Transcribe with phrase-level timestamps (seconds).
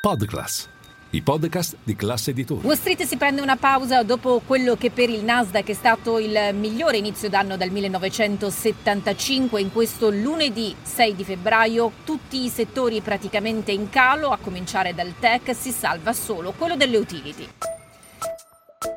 [0.00, 0.66] Podclass,
[1.10, 2.64] i podcast di classe editori.
[2.64, 6.54] Wall Street si prende una pausa dopo quello che per il Nasdaq è stato il
[6.54, 9.60] migliore inizio d'anno dal 1975.
[9.60, 15.12] In questo lunedì 6 di febbraio tutti i settori praticamente in calo, a cominciare dal
[15.20, 17.46] tech, si salva solo quello delle utility.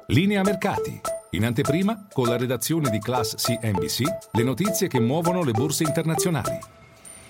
[0.08, 1.02] Linea mercati.
[1.32, 6.58] In anteprima, con la redazione di Class CNBC, le notizie che muovono le borse internazionali.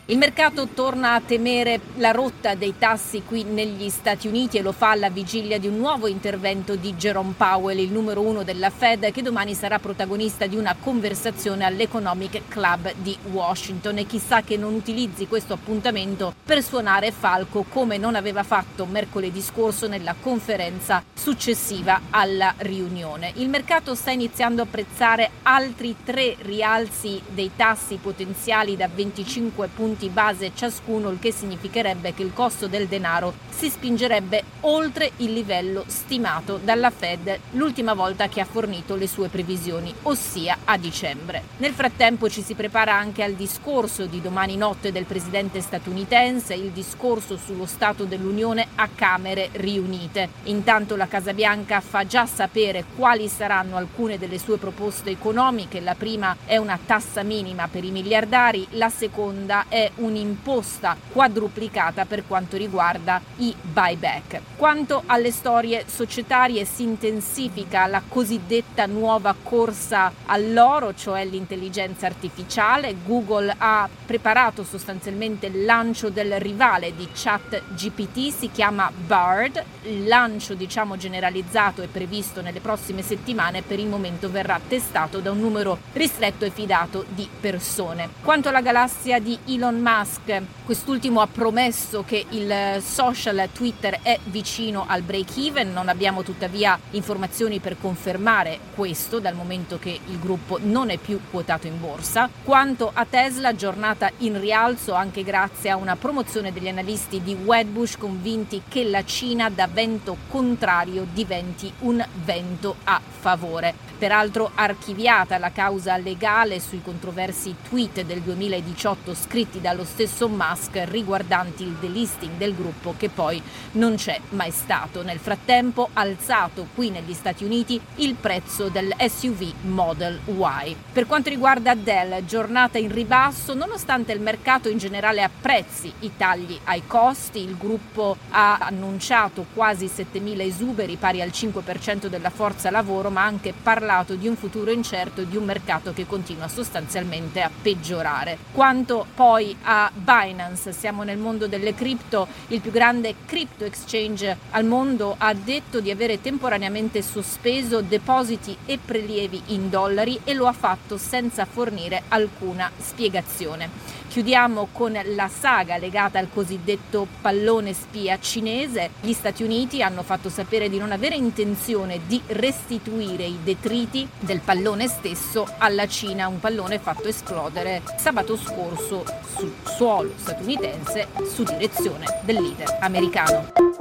[0.07, 4.73] Il mercato torna a temere la rotta dei tassi qui negli Stati Uniti e lo
[4.73, 9.09] fa alla vigilia di un nuovo intervento di Jerome Powell, il numero uno della Fed,
[9.13, 14.73] che domani sarà protagonista di una conversazione all'Economic Club di Washington e chissà che non
[14.73, 22.01] utilizzi questo appuntamento per suonare falco come non aveva fatto mercoledì scorso nella conferenza successiva
[22.09, 23.31] alla riunione.
[23.35, 29.91] Il mercato sta iniziando a apprezzare altri tre rialzi dei tassi potenziali da 25 punti
[29.93, 35.31] punti base ciascuno, il che significherebbe che il costo del denaro si spingerebbe oltre il
[35.31, 41.43] livello stimato dalla Fed l'ultima volta che ha fornito le sue previsioni, ossia a dicembre.
[41.57, 46.71] Nel frattempo ci si prepara anche al discorso di domani notte del presidente statunitense, il
[46.71, 50.29] discorso sullo Stato dell'Unione a Camere riunite.
[50.43, 55.81] Intanto la Casa Bianca fa già sapere quali saranno alcune delle sue proposte economiche.
[55.81, 62.25] La prima è una tassa minima per i miliardari, la seconda è un'imposta quadruplicata per
[62.27, 64.41] quanto riguarda i buyback.
[64.55, 72.95] Quanto alle storie societarie si intensifica la cosiddetta nuova corsa all'oro, cioè l'intelligenza artificiale.
[73.05, 79.63] Google ha preparato sostanzialmente il lancio del rivale di ChatGPT, si chiama Bard.
[79.83, 85.31] Il lancio diciamo generalizzato è previsto nelle prossime settimane, per il momento verrà testato da
[85.31, 88.09] un numero ristretto e fidato di persone.
[88.21, 94.19] Quanto alla galassia di Elon Elon Musk, quest'ultimo ha promesso che il social Twitter è
[94.25, 100.19] vicino al break even, non abbiamo tuttavia informazioni per confermare questo dal momento che il
[100.19, 102.29] gruppo non è più quotato in borsa.
[102.43, 107.97] Quanto a Tesla, giornata in rialzo anche grazie a una promozione degli analisti di Wedbush
[107.97, 113.91] convinti che la Cina da vento contrario diventi un vento a favore.
[113.97, 121.63] Peraltro archiviata la causa legale sui controversi tweet del 2018 scritti dallo stesso Musk riguardanti
[121.63, 123.41] il delisting del gruppo che poi
[123.71, 125.03] non c'è mai stato.
[125.03, 130.75] Nel frattempo alzato qui negli Stati Uniti il prezzo del SUV Model Y.
[130.91, 136.59] Per quanto riguarda Dell, giornata in ribasso nonostante il mercato in generale apprezzi i tagli
[136.65, 143.09] ai costi, il gruppo ha annunciato quasi 7.000 esuberi pari al 5% della forza lavoro
[143.09, 147.41] ma ha anche parlato di un futuro incerto e di un mercato che continua sostanzialmente
[147.41, 148.37] a peggiorare.
[148.51, 154.65] Quanto poi a Binance, siamo nel mondo delle cripto, il più grande crypto exchange al
[154.65, 160.53] mondo ha detto di avere temporaneamente sospeso depositi e prelievi in dollari e lo ha
[160.53, 164.01] fatto senza fornire alcuna spiegazione.
[164.13, 168.91] Chiudiamo con la saga legata al cosiddetto pallone spia cinese.
[169.01, 174.39] Gli Stati Uniti hanno fatto sapere di non avere intenzione di restituire i detriti del
[174.39, 179.03] pallone stesso alla Cina, un pallone fatto esplodere sabato scorso
[179.43, 183.72] sul suolo statunitense su direzione del leader americano.